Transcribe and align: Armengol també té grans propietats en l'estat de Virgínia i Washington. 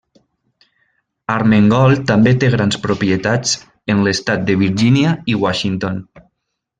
Armengol 1.33 1.93
també 2.13 2.33
té 2.43 2.49
grans 2.55 2.79
propietats 2.87 3.53
en 3.95 4.01
l'estat 4.07 4.47
de 4.51 4.57
Virgínia 4.67 5.13
i 5.35 5.41
Washington. 5.47 6.01